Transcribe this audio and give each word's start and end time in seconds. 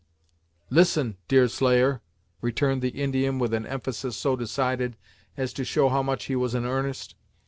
"Listen, 0.71 1.17
Deerslayer," 1.27 2.01
returned 2.41 2.81
the 2.81 2.89
Indian 2.89 3.37
with 3.37 3.53
an 3.53 3.67
emphasis 3.67 4.17
so 4.17 4.35
decided 4.35 4.97
as 5.37 5.53
to 5.53 5.63
show 5.63 5.89
how 5.89 6.01
much 6.01 6.23
he 6.23 6.35
was 6.35 6.55
in 6.55 6.65
earnest. 6.65 7.13